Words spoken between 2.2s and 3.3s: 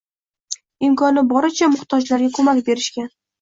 ko‘mak berishgan